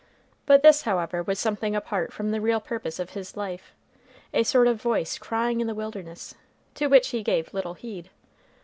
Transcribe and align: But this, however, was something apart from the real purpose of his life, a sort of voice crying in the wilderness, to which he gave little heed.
But 0.47 0.63
this, 0.63 0.81
however, 0.81 1.21
was 1.21 1.37
something 1.37 1.75
apart 1.75 2.11
from 2.11 2.31
the 2.31 2.41
real 2.41 2.59
purpose 2.59 2.97
of 2.97 3.11
his 3.11 3.37
life, 3.37 3.75
a 4.33 4.41
sort 4.41 4.65
of 4.67 4.81
voice 4.81 5.19
crying 5.19 5.61
in 5.61 5.67
the 5.67 5.75
wilderness, 5.75 6.33
to 6.73 6.87
which 6.87 7.09
he 7.09 7.21
gave 7.21 7.53
little 7.53 7.75
heed. 7.75 8.09